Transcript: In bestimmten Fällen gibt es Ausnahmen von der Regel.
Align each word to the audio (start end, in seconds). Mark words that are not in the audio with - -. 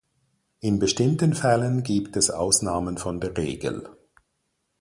In 0.61 0.79
bestimmten 0.79 1.35
Fällen 1.35 1.83
gibt 1.83 2.17
es 2.17 2.31
Ausnahmen 2.31 2.97
von 2.97 3.19
der 3.21 3.37
Regel. 3.37 3.87